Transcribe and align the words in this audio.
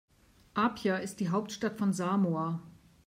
Apia 0.55 0.97
ist 0.97 1.19
die 1.19 1.29
Hauptstadt 1.29 1.77
von 1.77 1.93
Samoa. 1.93 2.59